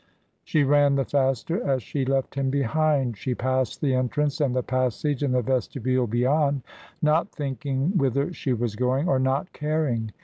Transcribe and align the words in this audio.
She 0.43 0.63
ran 0.63 0.95
the 0.95 1.05
faster 1.05 1.61
as 1.61 1.83
she 1.83 2.05
left 2.05 2.33
him 2.33 2.49
behind. 2.49 3.17
She 3.19 3.35
passed 3.35 3.81
the 3.81 3.93
entrance 3.93 4.41
and 4.41 4.55
the 4.55 4.63
passage 4.63 5.21
and 5.21 5.31
the 5.35 5.43
vestibule 5.43 6.07
beyond, 6.07 6.63
not 7.03 7.31
thinking 7.31 7.95
whither 7.95 8.33
she 8.33 8.51
was 8.53 8.75
going, 8.75 9.07
or 9.07 9.19
not 9.19 9.53
caring. 9.53 10.11